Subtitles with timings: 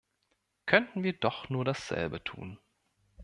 [0.65, 2.57] Könnten wir doch nur dasselbe tun!